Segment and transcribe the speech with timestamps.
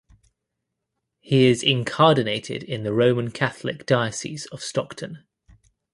[1.19, 5.25] He is incardinated in the Roman Catholic Diocese of Stockton.